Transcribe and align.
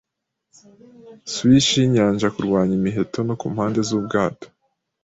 swish 1.33 1.69
yinyanja 1.77 2.27
kurwanya 2.35 2.73
imiheto 2.79 3.19
no 3.27 3.35
kumpande 3.39 3.79
zubwato. 3.87 4.47